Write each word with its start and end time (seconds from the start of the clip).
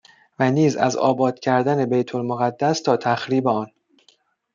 و 0.39 0.51
نیز 0.51 0.75
از 0.75 0.97
آباد 0.97 1.39
کردن 1.39 1.85
بیت 1.85 2.15
المقدس 2.15 2.81
تا 2.81 2.97
تخریب 2.97 3.47
آن 3.47 3.67